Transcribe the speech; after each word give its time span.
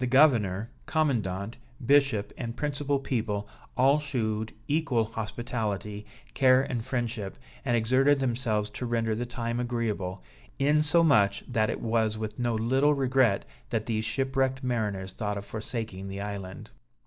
The 0.01 0.07
governor, 0.07 0.71
commandant, 0.87 1.57
bishop 1.85 2.33
and 2.35 2.57
principal 2.57 2.97
people, 2.97 3.47
all 3.77 3.99
shewed 3.99 4.51
equal 4.67 5.03
hospitality, 5.03 6.07
care 6.33 6.63
and 6.63 6.83
friendship, 6.83 7.37
and 7.63 7.77
exerted 7.77 8.19
themselves 8.19 8.71
to 8.71 8.87
render 8.87 9.13
the 9.13 9.27
time 9.27 9.59
agreeable; 9.59 10.23
insomuch 10.57 11.43
that 11.47 11.69
it 11.69 11.81
was 11.81 12.17
with 12.17 12.39
no 12.39 12.55
little 12.55 12.95
regret 12.95 13.45
that 13.69 13.85
these 13.85 14.03
shipwrecked 14.03 14.63
mariners 14.63 15.13
thought 15.13 15.37
of 15.37 15.45
forsaking 15.45 16.07
the 16.07 16.19
island. 16.21 16.71